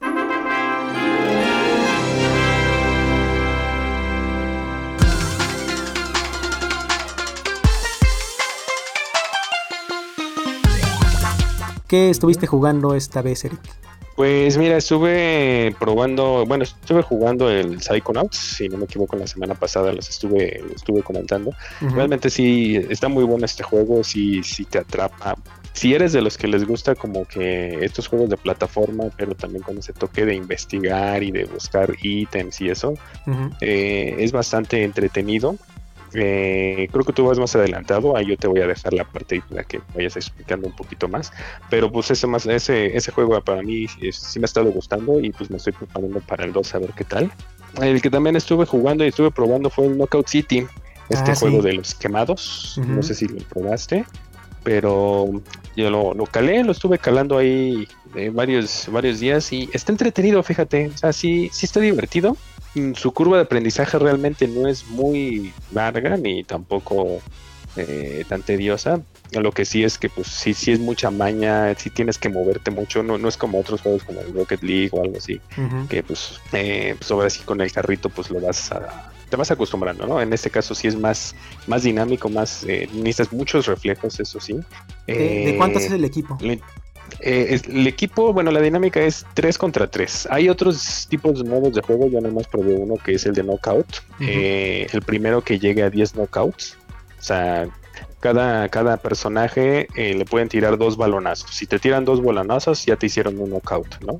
[11.88, 13.60] ¿Qué estuviste jugando esta vez, Eric?
[14.18, 19.54] Pues mira, estuve probando, bueno, estuve jugando el Psychonauts, si no me equivoco, la semana
[19.54, 21.52] pasada los estuve, estuve comentando.
[21.80, 25.36] Realmente sí, está muy bueno este juego, sí, sí te atrapa.
[25.74, 29.62] Si eres de los que les gusta como que estos juegos de plataforma, pero también
[29.62, 32.96] con ese toque de investigar y de buscar ítems y eso,
[33.62, 35.58] eh, es bastante entretenido.
[36.20, 39.40] Eh, creo que tú vas más adelantado, ahí yo te voy a dejar la parte
[39.48, 41.32] para que vayas explicando un poquito más.
[41.70, 45.32] Pero pues ese más ese, ese juego para mí sí me ha estado gustando y
[45.32, 47.32] pues me estoy preparando para el 2 a ver qué tal.
[47.80, 50.66] El que también estuve jugando y estuve probando fue el Knockout City,
[51.10, 52.80] este ah, juego de los quemados.
[52.84, 54.04] No sé si lo probaste,
[54.64, 55.30] pero
[55.76, 60.42] yo lo, lo calé, lo estuve calando ahí eh, varios, varios días y está entretenido,
[60.42, 60.88] fíjate.
[60.88, 62.36] O sea, sí, sí está divertido
[62.96, 67.22] su curva de aprendizaje realmente no es muy larga ni tampoco
[67.76, 69.02] eh, tan tediosa.
[69.32, 72.72] Lo que sí es que pues sí, sí es mucha maña, sí tienes que moverte
[72.72, 75.42] mucho, no, no es como otros juegos como el Rocket League o algo así,
[75.90, 79.52] que pues, eh, pues ahora sí con el carrito pues lo vas a, te vas
[79.52, 80.22] acostumbrando, ¿no?
[80.22, 81.36] En este caso sí es más,
[81.68, 84.58] más dinámico, más, eh, necesitas muchos reflejos, eso sí.
[85.06, 86.38] ¿De, cuántos es el equipo?
[87.20, 90.28] Eh, el equipo, bueno, la dinámica es 3 contra 3.
[90.32, 93.34] Hay otros tipos de modos de juego, yo nada más probé uno que es el
[93.34, 93.88] de knockout.
[94.20, 96.78] Eh, el primero que llegue a 10 knockouts.
[97.20, 97.68] O sea,
[98.20, 101.52] cada, cada personaje eh, le pueden tirar dos balonazos.
[101.52, 104.20] Si te tiran dos balonazos, ya te hicieron un knockout, ¿no?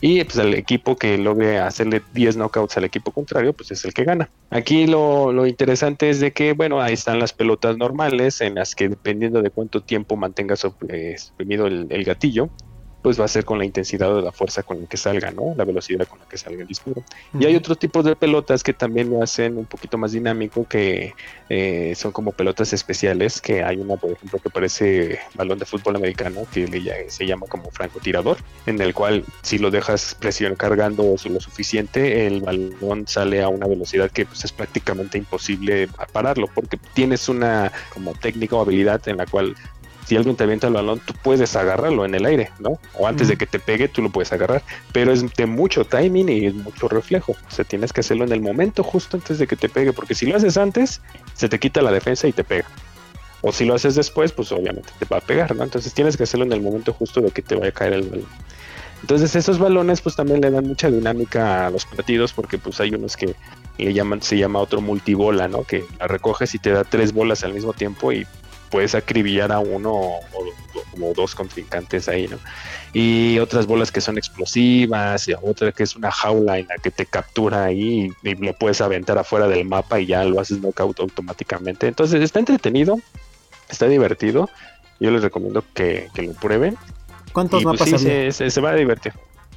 [0.00, 3.94] Y pues el equipo que logre hacerle 10 knockouts al equipo contrario, pues es el
[3.94, 4.30] que gana.
[4.50, 8.74] Aquí lo, lo interesante es de que, bueno, ahí están las pelotas normales en las
[8.74, 12.48] que dependiendo de cuánto tiempo mantengas suprimido el, el gatillo,
[13.02, 15.54] pues va a ser con la intensidad o la fuerza con la que salga, ¿no?
[15.56, 17.02] La velocidad con la que salga el disparo.
[17.38, 21.14] Y hay otros tipos de pelotas que también lo hacen un poquito más dinámico, que
[21.48, 25.96] eh, son como pelotas especiales, que hay una, por ejemplo, que parece balón de fútbol
[25.96, 26.66] americano, que
[27.08, 32.40] se llama como francotirador, en el cual si lo dejas presión cargando lo suficiente, el
[32.40, 38.12] balón sale a una velocidad que pues, es prácticamente imposible pararlo, porque tienes una como
[38.12, 39.54] técnica o habilidad en la cual
[40.10, 42.80] si alguien te avienta el balón, tú puedes agarrarlo en el aire, ¿no?
[42.98, 44.60] O antes de que te pegue, tú lo puedes agarrar.
[44.92, 47.36] Pero es de mucho timing y es mucho reflejo.
[47.46, 50.16] O sea, tienes que hacerlo en el momento justo antes de que te pegue, porque
[50.16, 51.00] si lo haces antes,
[51.34, 52.66] se te quita la defensa y te pega.
[53.42, 55.62] O si lo haces después, pues obviamente te va a pegar, ¿no?
[55.62, 58.02] Entonces tienes que hacerlo en el momento justo de que te vaya a caer el
[58.02, 58.26] balón.
[59.02, 62.92] Entonces esos balones pues también le dan mucha dinámica a los partidos porque pues hay
[62.92, 63.36] unos que
[63.78, 65.62] le llaman, se llama otro multibola, ¿no?
[65.62, 68.26] Que la recoges y te da tres bolas al mismo tiempo y
[68.70, 72.38] puedes acribillar a uno o, dos contrincantes ahí, ¿no?
[72.92, 76.90] Y otras bolas que son explosivas, y otra que es una jaula en la que
[76.90, 81.00] te captura ahí y, lo puedes aventar afuera del mapa y ya lo haces knockout
[81.00, 81.88] automáticamente.
[81.88, 82.98] Entonces está entretenido,
[83.68, 84.48] está divertido.
[84.98, 86.76] Yo les recomiendo que, lo prueben.
[87.32, 89.12] ¿Cuántos pues, mapas sí, se, va a divertir.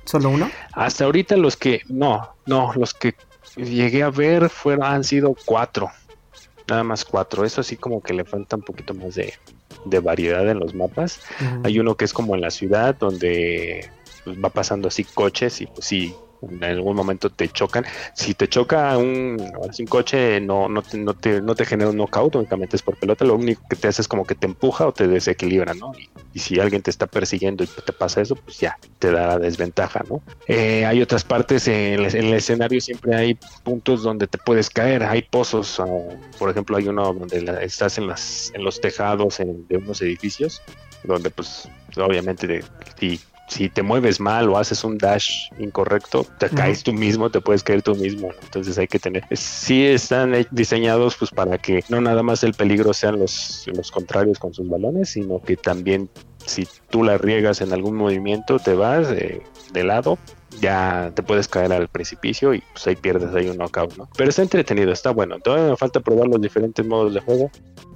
[0.05, 0.49] ¿Solo uno?
[0.73, 3.15] Hasta ahorita los que, no, no, los que
[3.55, 5.89] llegué a ver fueron, han sido cuatro
[6.67, 7.45] nada más cuatro.
[7.45, 9.33] Eso sí como que le falta un poquito más de,
[10.01, 11.21] variedad en los mapas.
[11.63, 13.89] Hay uno que es como en la ciudad donde
[14.23, 16.15] pues, va pasando así coches y pues sí,
[16.49, 17.85] en algún momento te chocan.
[18.13, 21.97] Si te choca un, un coche, no, no, te, no, te, no te genera un
[21.97, 23.25] knockout, únicamente es por pelota.
[23.25, 25.93] Lo único que te hace es como que te empuja o te desequilibra, ¿no?
[26.33, 30.03] Y, si alguien te está persiguiendo y te pasa eso, pues ya te da desventaja,
[30.09, 30.21] ¿no?
[30.47, 35.03] Eh, hay otras partes en el, escenario, siempre hay puntos donde te puedes caer.
[35.03, 35.81] Hay pozos,
[36.39, 40.61] por ejemplo, hay uno donde estás en, las, en los tejados de unos edificios,
[41.03, 42.63] donde pues obviamente
[42.99, 47.41] si si te mueves mal o haces un dash incorrecto, te caes tú mismo, te
[47.41, 48.29] puedes caer tú mismo.
[48.43, 52.93] Entonces hay que tener, sí están diseñados pues para que no nada más el peligro
[52.93, 56.09] sean los, los contrarios con sus balones, sino que también
[56.45, 60.17] si tú la riegas en algún movimiento, te vas de, de lado,
[60.61, 64.09] ya te puedes caer al precipicio y pues ahí pierdes ahí un knockout, ¿no?
[64.17, 65.39] Pero está entretenido, está bueno.
[65.39, 67.51] Todavía me falta probar los diferentes modos de juego.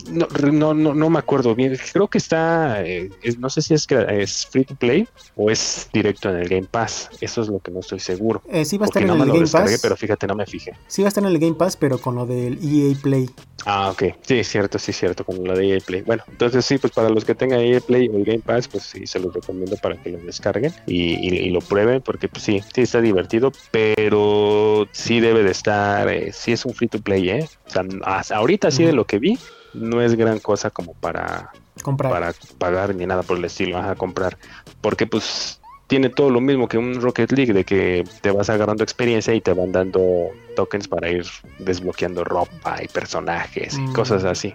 [0.09, 1.77] No, no, no, no me acuerdo bien.
[1.91, 6.29] Creo que está, eh, no sé si es, es free to play o es directo
[6.29, 7.09] en el Game Pass.
[7.19, 8.41] Eso es lo que no estoy seguro.
[8.49, 9.79] Eh, sí va a estar en el Game Pass.
[9.81, 10.73] Pero fíjate, no me fijé.
[10.87, 13.29] Sí va a estar en el Game Pass, pero con lo del EA Play.
[13.65, 14.03] Ah, ok.
[14.21, 16.01] Sí, cierto, sí, cierto, con lo de EA Play.
[16.03, 18.83] Bueno, entonces sí, pues para los que tengan EA Play o el Game Pass, pues
[18.83, 22.63] sí, se los recomiendo para que lo descarguen y, y lo prueben porque pues sí,
[22.73, 27.29] sí está divertido, pero sí debe de estar, eh, sí es un free to play,
[27.29, 27.49] ¿eh?
[27.67, 29.37] O sea, ahorita sí de lo que vi,
[29.73, 32.11] no es gran cosa como para comprar.
[32.11, 34.37] para pagar ni nada por el estilo, a comprar,
[34.79, 38.83] porque pues tiene todo lo mismo que un Rocket League, de que te vas agarrando
[38.83, 41.25] experiencia y te van dando tokens para ir
[41.59, 43.93] desbloqueando ropa y personajes y mm.
[43.93, 44.53] cosas así.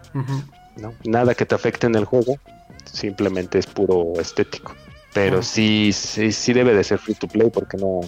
[0.79, 0.95] ¿no?
[1.05, 2.39] Nada que te afecte en el juego,
[2.85, 4.75] simplemente es puro estético.
[5.13, 5.43] Pero Ah.
[5.43, 8.01] sí, sí, sí debe de ser free to play porque no,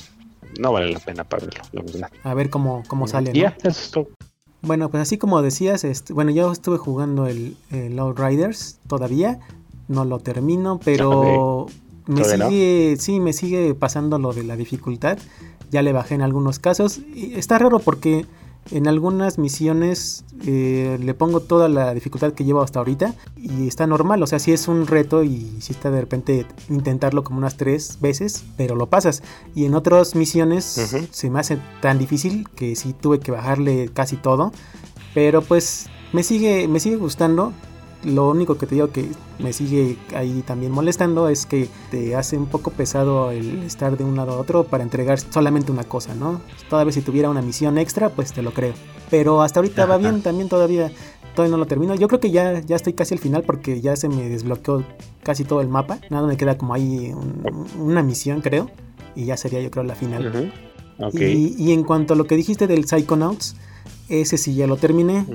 [0.58, 2.10] no vale la pena pagarlo, la verdad.
[2.22, 3.30] A ver cómo, cómo sale.
[3.30, 3.36] ¿no?
[3.38, 4.08] ya, eso es todo.
[4.62, 9.38] Bueno, pues así como decías, este, bueno, yo estuve jugando el, el Outriders todavía,
[9.88, 11.66] no lo termino, pero
[12.06, 15.18] me sigue, sí, me sigue pasando lo de la dificultad.
[15.70, 17.00] Ya le bajé en algunos casos.
[17.14, 18.24] Y está raro porque
[18.70, 23.86] en algunas misiones eh, le pongo toda la dificultad que llevo hasta ahorita y está
[23.86, 27.56] normal, o sea, sí es un reto y sí está de repente intentarlo como unas
[27.56, 29.22] tres veces, pero lo pasas.
[29.54, 30.64] Y en otras misiones
[31.10, 34.52] se me hace tan difícil que sí tuve que bajarle casi todo,
[35.14, 37.52] pero pues me sigue, me sigue gustando.
[38.04, 42.36] Lo único que te digo que me sigue ahí también molestando es que te hace
[42.36, 46.14] un poco pesado el estar de un lado a otro para entregar solamente una cosa,
[46.14, 46.40] ¿no?
[46.68, 48.74] Todavía si tuviera una misión extra, pues te lo creo.
[49.10, 50.92] Pero hasta ahorita va bien, también todavía,
[51.34, 51.94] todavía no lo termino.
[51.94, 54.84] Yo creo que ya, ya estoy casi al final porque ya se me desbloqueó
[55.22, 55.98] casi todo el mapa.
[56.10, 58.70] Nada me queda como ahí un- una misión, creo.
[59.16, 60.22] Y ya sería yo creo la final.
[61.28, 63.56] Y, y en cuanto a lo que dijiste del Psychonauts,
[64.08, 65.26] ese sí ya lo terminé.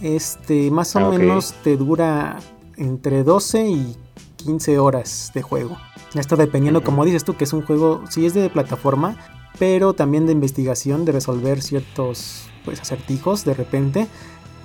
[0.00, 2.38] Este, más o Ah, menos te dura
[2.76, 3.96] entre 12 y
[4.36, 5.76] 15 horas de juego.
[6.14, 9.16] Esto dependiendo, como dices tú, que es un juego, sí es de plataforma,
[9.58, 14.06] pero también de investigación, de resolver ciertos pues, acertijos de repente.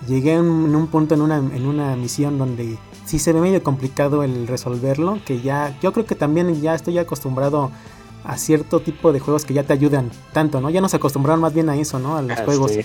[0.07, 3.41] Llegué en un, en un punto en una, en una misión donde sí se ve
[3.41, 7.71] medio complicado el resolverlo, que ya, yo creo que también ya estoy acostumbrado a
[8.35, 10.69] cierto tipo de juegos que ya te ayudan tanto, ¿no?
[10.69, 12.17] Ya nos acostumbraron más bien a eso, ¿no?
[12.17, 12.71] A los Ah, juegos.
[12.71, 12.81] sí,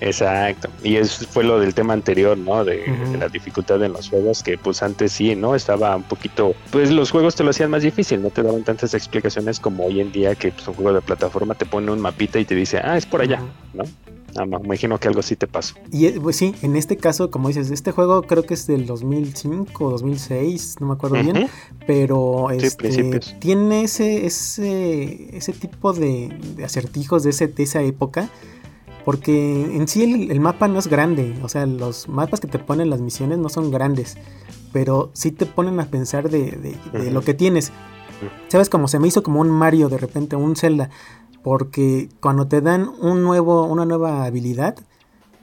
[0.00, 0.68] exacto.
[0.82, 2.64] Y eso fue lo del tema anterior, ¿no?
[2.64, 2.78] De,
[3.10, 5.54] de la dificultad en los juegos, que pues antes sí, ¿no?
[5.54, 8.92] Estaba un poquito, pues los juegos te lo hacían más difícil, no te daban tantas
[8.94, 12.38] explicaciones como hoy en día que pues, un juego de plataforma te pone un mapita
[12.38, 13.40] y te dice, ah, es por allá.
[13.72, 13.84] ¿no?
[14.36, 15.74] Ah, me imagino que algo así te pasó.
[15.90, 18.86] Y eh, pues sí, en este caso, como dices, este juego creo que es del
[18.86, 21.48] 2005 o 2006, no me acuerdo bien,
[21.86, 22.88] pero Sí, este,
[23.40, 28.30] tiene ese, ese, ese tipo de, de acertijos de, ese, de esa época,
[29.04, 32.58] porque en sí el, el mapa no es grande, o sea, los mapas que te
[32.58, 34.16] ponen las misiones no son grandes,
[34.72, 36.52] pero sí te ponen a pensar de,
[36.92, 37.72] de- lo que tienes.
[38.46, 38.70] ¿Sabes?
[38.70, 40.90] Como se me hizo como un Mario de repente, un Zelda,
[41.42, 44.76] porque cuando te dan un nuevo, una nueva habilidad,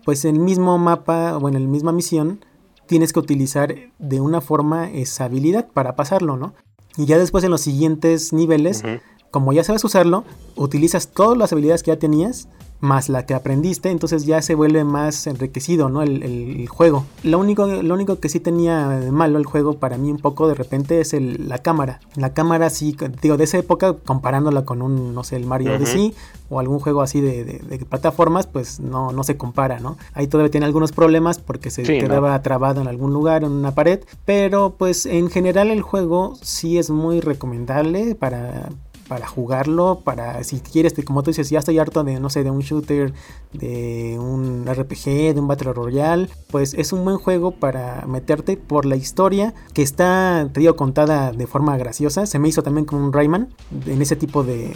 [0.06, 2.44] pues en el mismo mapa o en la misma misión
[2.88, 6.54] tienes que utilizar de una forma esa habilidad para pasarlo, ¿no?
[6.98, 8.84] Y ya después en los siguientes niveles,
[9.30, 10.24] como ya sabes usarlo,
[10.56, 12.50] utilizas todas las habilidades que ya tenías,
[12.82, 16.02] más la que aprendiste, entonces ya se vuelve más enriquecido, ¿no?
[16.02, 17.06] El, el- el juego.
[17.24, 20.48] Lo único, lo único que sí tenía de malo el juego para mí un poco
[20.48, 22.00] de repente es el- la cámara.
[22.16, 25.78] La cámara sí, digo, de esa época, comparándola con un, no sé, el Mario Ujú.
[25.84, 26.14] Odyssey
[26.50, 29.98] o algún juego así de, de- de plataformas, pues no, no se compara, ¿no?
[30.14, 32.00] Ahí todavía tiene algunos problemas porque se Sí, ¿no?
[32.08, 36.78] quedaba trabado en algún lugar, en una pared, pero pues en general el juego sí
[36.78, 38.70] es muy recomendable para
[39.10, 42.44] para jugarlo, para si quieres, te- como tú dices, ya estoy harto de, no sé,
[42.46, 43.12] de un shooter,
[43.52, 48.86] de un RPG, de un Battle Royale, pues es un buen juego para meterte por
[48.86, 52.26] la historia que está, te digo, contada de forma graciosa.
[52.28, 53.50] Se me hizo también como un Rayman,
[53.88, 54.74] en ese tipo de,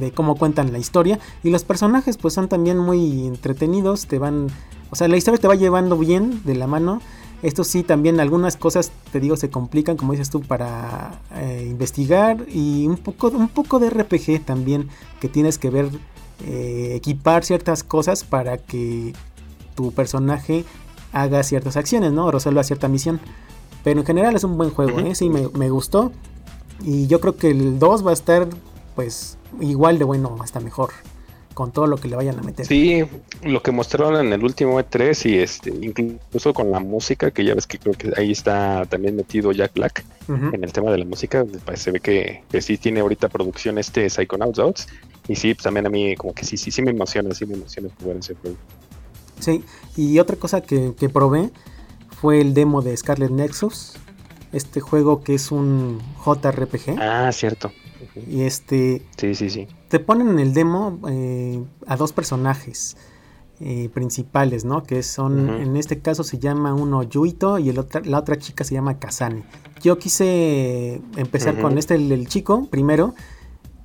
[0.00, 1.18] de cómo cuentan la historia.
[1.42, 4.46] Y los personajes pues son también muy entretenidos, te van...
[4.90, 7.00] O sea, la historia te va llevando bien de la mano.
[7.44, 12.46] Esto sí, también algunas cosas, te digo, se complican, como dices tú, para eh, investigar.
[12.48, 14.88] Y un poco, un poco de RPG también,
[15.20, 15.90] que tienes que ver,
[16.46, 19.12] eh, equipar ciertas cosas para que
[19.74, 20.64] tu personaje
[21.12, 22.24] haga ciertas acciones, ¿no?
[22.24, 23.20] O resuelva cierta misión.
[23.82, 24.98] Pero en general es un buen juego.
[25.00, 25.14] ¿eh?
[25.14, 26.12] Sí, me, me gustó.
[26.82, 28.48] Y yo creo que el 2 va a estar,
[28.94, 30.92] pues, igual de bueno, hasta mejor.
[31.54, 32.66] Con todo lo que le vayan a meter.
[32.66, 33.04] Sí,
[33.42, 37.54] lo que mostraron en el último E3 y este, incluso con la música, que ya
[37.54, 41.04] ves que creo que ahí está también metido Jack Black en el tema de la
[41.04, 44.88] música, pues, se ve que, que sí tiene ahorita producción este Psychonauts Outs
[45.28, 47.54] y sí, pues también a mí como que sí, sí, sí me emociona, sí me
[47.54, 48.56] emociona jugar ese juego.
[49.38, 49.64] Sí,
[49.96, 51.50] y otra cosa que, que probé
[52.20, 53.94] fue el demo de Scarlet Nexus.
[54.52, 56.96] Este juego que es un JRPG.
[56.98, 57.72] Ah, cierto.
[58.16, 59.02] Y este.
[59.16, 59.66] Sí, sí, sí.
[59.88, 62.96] Te ponen en el demo eh, a dos personajes
[63.60, 64.82] eh, principales, ¿no?
[64.82, 65.48] Que son.
[65.48, 68.98] En este caso se llama uno Yuito y el otra, la otra chica se llama
[68.98, 69.44] Kazane.
[69.82, 73.14] Yo quise empezar con este, el, el chico, primero.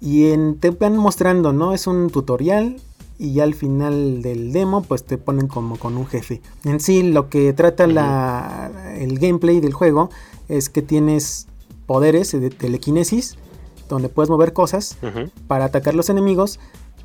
[0.01, 1.73] Y en, te van mostrando, ¿no?
[1.73, 2.77] Es un tutorial.
[3.21, 6.41] Y ya al final del demo, pues te ponen como con un jefe.
[6.63, 10.09] En sí, lo que trata la, el gameplay del juego
[10.47, 11.47] es que tienes
[11.85, 13.37] poderes de telequinesis,
[13.89, 14.97] donde puedes mover cosas
[15.47, 16.59] para atacar los enemigos.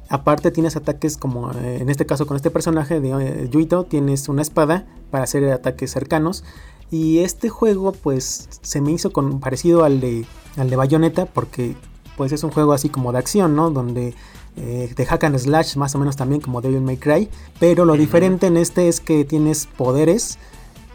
[0.08, 4.28] Aparte tienes ataques como eh, en este caso con este personaje de eh, Yuito, tienes
[4.28, 6.44] una espada para hacer ataques cercanos.
[6.90, 11.74] Y este juego pues se me hizo con, parecido al de, al de Bayonetta porque
[12.16, 13.70] pues es un juego así como de acción, ¿no?
[13.70, 14.14] Donde
[14.56, 17.30] eh, de hack and slash más o menos también como Devil May Cry.
[17.58, 20.38] Pero lo diferente en este es que tienes poderes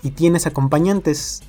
[0.04, 1.42] y tienes acompañantes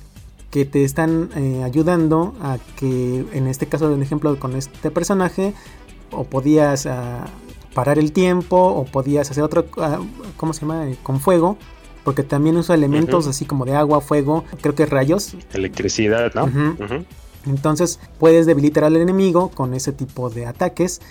[0.51, 4.91] que te están eh, ayudando a que en este caso de un ejemplo con este
[4.91, 5.53] personaje
[6.11, 7.25] o podías ah,
[7.73, 9.99] parar el tiempo o podías hacer otro, ah,
[10.37, 10.85] ¿cómo se llama?
[11.03, 11.57] con fuego
[12.03, 15.35] porque también usa elementos así como de agua, fuego, creo que rayos.
[15.53, 16.49] Electricidad, ¿no?
[17.45, 21.01] Entonces puedes debilitar al enemigo con ese tipo de ataques.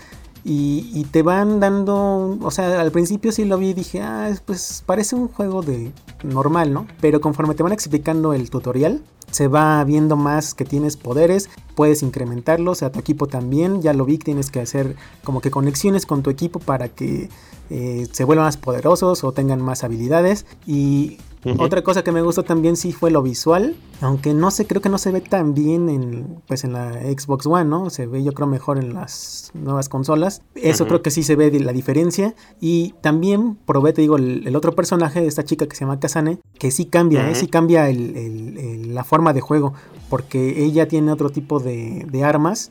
[0.42, 4.82] Y, te van dando, o sea, al principio sí lo vi y dije, ah, pues
[4.86, 6.86] parece un juego de normal, ¿no?
[7.02, 12.02] Pero conforme te van explicando el tutorial, se va viendo más que tienes poderes, puedes
[12.02, 16.22] incrementarlos, a tu equipo también, ya lo vi, tienes que hacer como que conexiones con
[16.22, 17.28] tu equipo para que
[17.70, 20.46] eh, se vuelvan más poderosos o tengan más habilidades.
[20.66, 21.18] Y
[21.58, 24.90] otra cosa que me gustó también sí fue lo visual, aunque no sé, creo que
[24.90, 27.88] no se ve tan bien en, pues en la Xbox One, ¿no?
[27.88, 30.42] Se ve yo creo mejor en las nuevas consolas.
[30.54, 32.34] Eso creo que sí se ve la diferencia.
[32.60, 36.38] Y también probé, te digo, el, otro personaje de esta chica que se llama Kazane,
[36.58, 37.34] que sí cambia, ¿eh?
[37.34, 39.72] sí cambia la forma de juego,
[40.10, 42.70] porque ella tiene otro tipo de, armas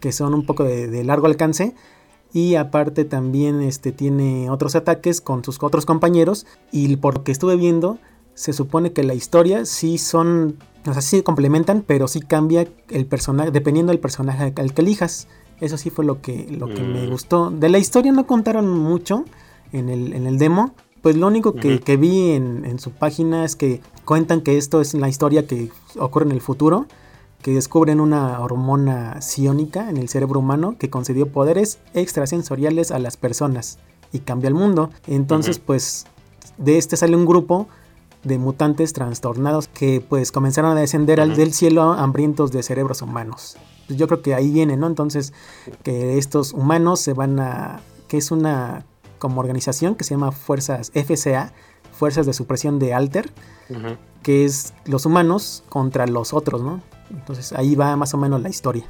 [0.00, 1.74] que son un poco de largo alcance
[2.32, 7.32] y aparte también este, tiene otros ataques con sus otros compañeros y por lo que
[7.32, 7.98] estuve viendo
[8.34, 13.06] se supone que la historia sí son, o sea, sí complementan, pero sí cambia el
[13.06, 15.28] personaje, dependiendo del personaje al que elijas.
[15.60, 17.10] Eso sí fue lo que, lo que me mm.
[17.10, 17.50] gustó.
[17.50, 19.24] De la historia no contaron mucho
[19.72, 20.74] en el, en el demo.
[21.02, 24.94] Pues lo único que, vi en, en, su página es que cuentan que esto es
[24.94, 26.86] la historia que ocurre en el futuro
[27.42, 33.16] que descubren una hormona psiónica en el cerebro humano que concedió poderes extrasensoriales a las
[33.16, 33.78] personas
[34.12, 34.90] y cambia el mundo.
[35.06, 36.06] Entonces, pues
[36.56, 37.68] de este sale un grupo
[38.22, 43.56] de mutantes trastornados que pues comenzaron a descender al del cielo hambrientos de cerebros humanos.
[43.86, 44.86] Pues, yo creo que ahí viene, ¿no?
[44.86, 45.32] Entonces,
[45.82, 48.84] que estos humanos se van a que es una
[49.18, 51.52] como organización que se llama Fuerzas FCA,
[51.92, 53.30] Fuerzas de Supresión de Alter,
[54.22, 56.80] que es los humanos contra los otros, ¿no?
[57.12, 58.84] Entonces ahí va más o menos la historia.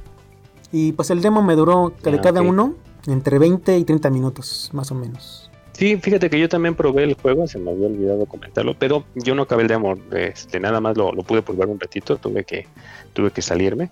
[0.70, 2.74] Y pues el demo me duró de cada uno
[3.06, 5.50] entre 20 y 30 minutos, más o menos.
[5.72, 9.34] Sí, fíjate que yo también probé el juego, se me había olvidado comentarlo, pero yo
[9.34, 12.66] no acabé el demo, este, nada más lo, pude probar un ratito, tuve que,
[13.12, 13.90] tuve que salirme.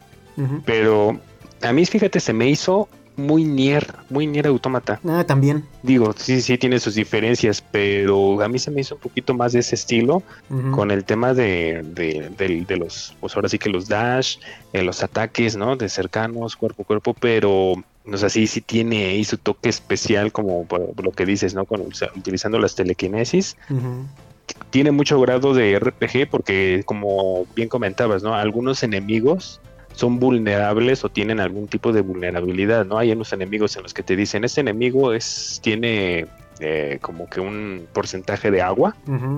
[0.64, 1.19] Pero
[1.61, 2.88] a mí, fíjate, se me hizo
[3.21, 5.01] muy Nier, muy Nier Automata.
[5.07, 5.65] Ah, también.
[5.83, 9.53] Digo, sí, sí tiene sus diferencias, pero a mí se me hizo un poquito más
[9.53, 10.23] de ese estilo
[10.73, 14.39] con el tema de, de, los, pues ahora sí que los dash,
[14.73, 15.77] eh, los ataques, ¿no?
[15.77, 20.33] De cercanos, cuerpo a cuerpo, pero no sé, sí, sí tiene ahí su toque especial
[20.33, 20.67] como
[21.03, 21.65] lo que dices, ¿no?
[21.65, 23.57] Con, utilizando las telequinesis.
[24.71, 28.35] Tiene mucho grado de RPG porque, como bien comentabas, ¿no?
[28.35, 29.61] Algunos enemigos
[30.01, 32.97] son vulnerables o tienen algún tipo de vulnerabilidad, ¿no?
[32.97, 36.27] Hay unos enemigos en los que te dicen, este enemigo es, tiene
[36.61, 38.97] eh, como que un porcentaje de agua,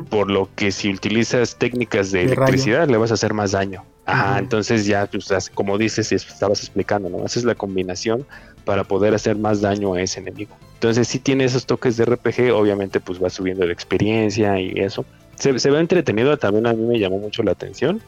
[0.08, 3.84] por lo que si utilizas técnicas de, electricidad le vas a hacer más daño.
[4.06, 7.26] Ajá, entonces ya, pues, como dices, estabas explicando, ¿no?
[7.26, 8.24] Esa es la combinación
[8.64, 10.56] para poder hacer más daño a ese enemigo.
[10.74, 15.04] Entonces, si tiene esos toques de RPG, obviamente, pues va subiendo la experiencia y eso
[15.42, 18.00] se, ve entretenido, también a mí me llamó mucho la atención.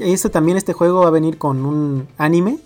[0.00, 2.58] Y esto también, este juego va a venir con un anime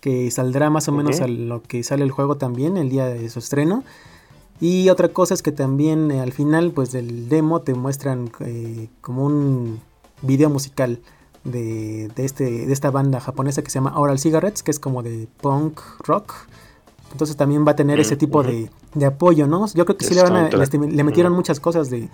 [0.00, 3.28] que saldrá más o menos a lo que sale el juego también el día de
[3.30, 3.84] su estreno.
[4.60, 8.88] Y otra cosa es que también eh, al final pues del demo te muestran eh,
[9.00, 9.80] como un
[10.22, 10.98] video musical
[11.44, 15.28] de, este, de esta banda japonesa que se llama Oral Cigarettes, que es como de
[15.40, 16.34] punk rock.
[17.12, 18.68] Entonces también va a tener ese tipo de,
[19.06, 19.66] apoyo, ¿no?
[19.72, 22.10] Yo creo que sí le, van a, le metieron muchas cosas de,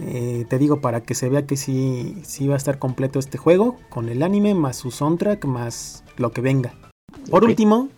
[0.00, 3.38] eh, te digo, para que se vea que sí, sí va a estar completo este
[3.38, 6.74] juego, con el anime, más su soundtrack, más lo que venga.
[7.30, 7.88] Por último,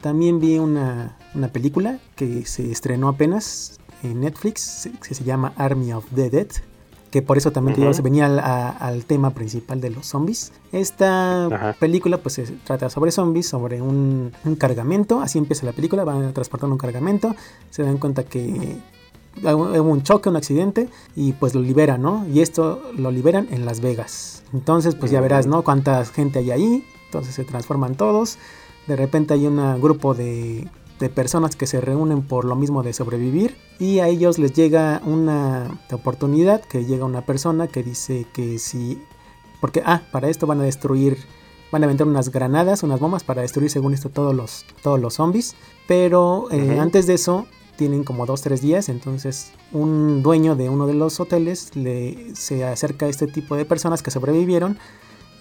[0.00, 1.16] también vi una,
[1.52, 6.48] película que se estrenó apenas en Netflix, que se llama Army of the Dead,
[7.10, 10.52] que por eso también se venía al, tema principal de los zombies.
[10.72, 16.04] Esta película pues se trata sobre zombies, sobre un, un, cargamento, así empieza la película,
[16.04, 17.34] van transportando un cargamento,
[17.70, 18.78] se dan cuenta que
[19.42, 22.26] hubo un choque, un accidente y pues lo liberan, ¿no?
[22.32, 24.42] Y esto lo liberan en Las Vegas.
[24.52, 25.62] Entonces pues ya verás, ¿no?
[25.62, 28.38] Cuánta gente hay ahí, entonces se transforman todos.
[28.86, 30.68] De repente hay un grupo de,
[30.98, 35.02] de personas que se reúnen por lo mismo de sobrevivir y a ellos les llega
[35.04, 39.02] una oportunidad que llega una persona que dice que si
[39.60, 41.18] porque ah para esto van a destruir
[41.70, 45.14] van a vender unas granadas unas bombas para destruir según esto todos los todos los
[45.14, 45.54] zombies
[45.86, 47.46] pero eh, antes de eso
[47.76, 53.06] tienen como 2-3 días, entonces un dueño de uno de los hoteles le, se acerca
[53.06, 54.78] a este tipo de personas que sobrevivieron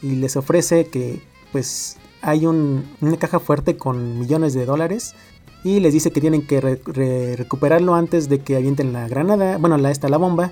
[0.02, 1.22] y les ofrece que
[1.52, 5.16] pues hay un, una caja fuerte con millones de dólares
[5.64, 9.92] y les dice que tienen que recuperarlo antes de que avienten la granada, bueno, la,
[9.92, 10.52] esta la bomba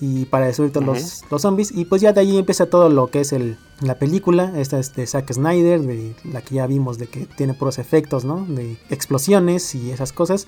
[0.00, 3.08] y para destruir todos los, los, zombies y pues ya de ahí empieza todo lo
[3.08, 6.98] que es el, la película, esta es de Zack Snyder, de la que ya vimos
[6.98, 8.44] de que tiene puros efectos, ¿no?
[8.46, 10.46] De explosiones y esas cosas.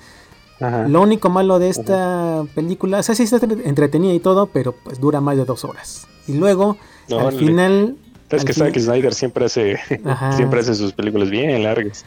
[0.59, 4.99] Lo único malo de esta película, o sea, sí está entretenida y todo, pero pues
[4.99, 6.07] dura más de dos horas.
[6.27, 6.77] Y luego,
[7.09, 7.95] al final...
[8.29, 9.79] Es que Zack Snyder siempre hace,
[10.35, 12.05] siempre hace sus películas bien largas.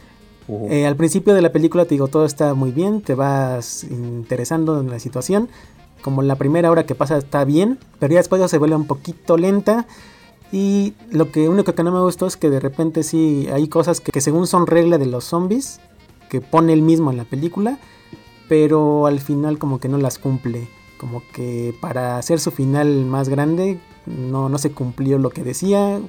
[0.69, 4.79] Eh, al principio de la película te digo, todo está muy bien, te vas interesando
[4.79, 5.49] en la situación.
[6.01, 9.37] Como la primera hora que pasa está bien, pero ya después se vuelve un poquito
[9.37, 9.87] lenta.
[10.51, 13.99] Y lo que único que no me gustó es que de repente sí hay cosas
[13.99, 15.79] que, que según son regla de los zombies,
[16.29, 17.79] que pone él mismo en la película,
[18.53, 20.67] pero al final como que no las cumple.
[20.99, 25.99] Como que para hacer su final más grande no, no se cumplió lo que decía.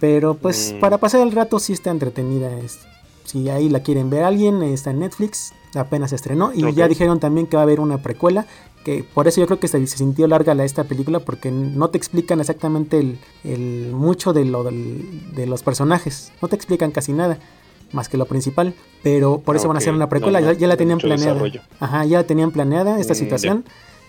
[0.00, 0.80] Pero pues mm.
[0.80, 2.48] para pasar el rato sí está entretenida.
[3.24, 5.52] si ahí la quieren ver alguien, está en Netflix.
[5.74, 6.52] Apenas se estrenó.
[6.54, 8.46] Y ya dijeron también que va a haber una precuela.
[8.82, 11.20] Que por eso yo creo que se, sintió larga la, esta película.
[11.20, 16.32] Porque no te explican exactamente el, mucho de, lo, de los personajes.
[16.40, 17.38] No te explican casi nada
[17.92, 20.98] más que lo principal, pero por eso van a hacer una precuela, ya, la tenían
[20.98, 21.42] planeada.
[21.80, 23.64] Ajá, ya tenían planeada esta mm, situación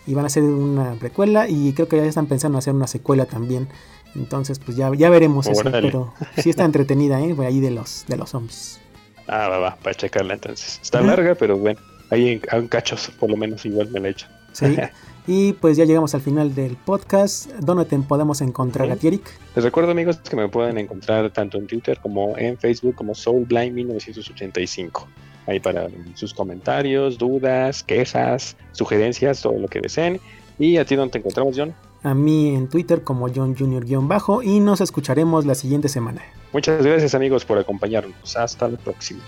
[0.08, 2.88] y van a hacer una precuela y creo que ya están pensando en hacer una
[2.88, 3.68] secuela también.
[4.16, 7.36] Entonces, pues ya, ya veremos eso, pero sí está entretenida, ¿eh?
[7.40, 8.80] Ahí de los, de los zombies.
[9.28, 10.80] Ah, va, va, para checarla entonces.
[10.82, 11.80] Está larga, pero bueno,
[12.10, 14.28] ahí en, cachos, por lo menos igual me la he hecho.
[14.52, 14.78] Sí.
[15.28, 17.52] Y pues ya llegamos al final del podcast.
[17.60, 19.24] ¿Dónde te podemos encontrar a Tierik?
[19.56, 25.06] Les recuerdo amigos que me pueden encontrar tanto en Twitter como en Facebook como SoulBlind1985.
[25.48, 30.20] Ahí para sus comentarios, dudas, quejas, sugerencias, todo lo que deseen.
[30.58, 31.74] ¿Y a ti dónde te encontramos, John?
[32.04, 36.22] A mí en Twitter como John Junior-bajo y nos escucharemos la siguiente semana.
[36.52, 38.36] Muchas gracias amigos por acompañarnos.
[38.36, 39.22] Hasta la próxima.